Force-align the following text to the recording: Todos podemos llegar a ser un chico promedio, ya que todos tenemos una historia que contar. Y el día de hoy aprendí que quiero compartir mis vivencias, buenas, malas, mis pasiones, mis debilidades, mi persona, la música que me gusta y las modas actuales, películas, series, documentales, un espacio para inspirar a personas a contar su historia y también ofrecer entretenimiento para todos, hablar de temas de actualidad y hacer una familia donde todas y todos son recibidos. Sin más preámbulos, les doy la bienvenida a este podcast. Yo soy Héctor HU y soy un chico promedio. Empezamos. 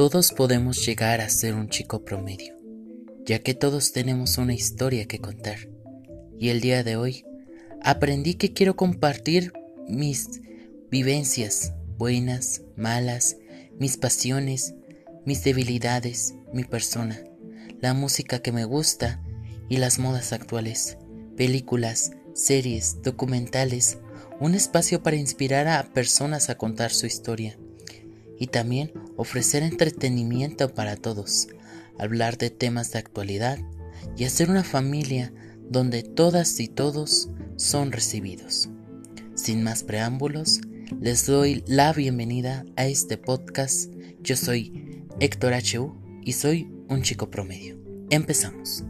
Todos 0.00 0.32
podemos 0.32 0.86
llegar 0.86 1.20
a 1.20 1.28
ser 1.28 1.54
un 1.54 1.68
chico 1.68 2.06
promedio, 2.06 2.56
ya 3.26 3.40
que 3.40 3.52
todos 3.52 3.92
tenemos 3.92 4.38
una 4.38 4.54
historia 4.54 5.04
que 5.04 5.18
contar. 5.18 5.68
Y 6.38 6.48
el 6.48 6.62
día 6.62 6.82
de 6.82 6.96
hoy 6.96 7.26
aprendí 7.82 8.32
que 8.36 8.54
quiero 8.54 8.76
compartir 8.76 9.52
mis 9.86 10.40
vivencias, 10.90 11.74
buenas, 11.98 12.62
malas, 12.78 13.36
mis 13.78 13.98
pasiones, 13.98 14.74
mis 15.26 15.44
debilidades, 15.44 16.34
mi 16.50 16.64
persona, 16.64 17.22
la 17.82 17.92
música 17.92 18.38
que 18.38 18.52
me 18.52 18.64
gusta 18.64 19.22
y 19.68 19.76
las 19.76 19.98
modas 19.98 20.32
actuales, 20.32 20.96
películas, 21.36 22.12
series, 22.32 23.02
documentales, 23.02 23.98
un 24.40 24.54
espacio 24.54 25.02
para 25.02 25.16
inspirar 25.16 25.68
a 25.68 25.92
personas 25.92 26.48
a 26.48 26.56
contar 26.56 26.90
su 26.90 27.04
historia 27.04 27.58
y 28.38 28.46
también 28.46 28.92
ofrecer 29.20 29.62
entretenimiento 29.62 30.74
para 30.74 30.96
todos, 30.96 31.48
hablar 31.98 32.38
de 32.38 32.48
temas 32.48 32.92
de 32.92 33.00
actualidad 33.00 33.58
y 34.16 34.24
hacer 34.24 34.48
una 34.48 34.64
familia 34.64 35.30
donde 35.68 36.02
todas 36.02 36.58
y 36.58 36.68
todos 36.68 37.28
son 37.56 37.92
recibidos. 37.92 38.70
Sin 39.34 39.62
más 39.62 39.84
preámbulos, 39.84 40.62
les 41.02 41.26
doy 41.26 41.62
la 41.66 41.92
bienvenida 41.92 42.64
a 42.76 42.86
este 42.86 43.18
podcast. 43.18 43.92
Yo 44.22 44.36
soy 44.36 45.04
Héctor 45.20 45.52
HU 45.52 45.94
y 46.22 46.32
soy 46.32 46.72
un 46.88 47.02
chico 47.02 47.30
promedio. 47.30 47.78
Empezamos. 48.08 48.84